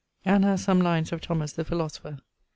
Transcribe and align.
],and 0.25 0.43
has 0.43 0.63
some 0.63 0.81
lines 0.81 1.11
of 1.11 1.21
Thomas 1.21 1.53
the 1.53 1.63
philosopher. 1.63 2.17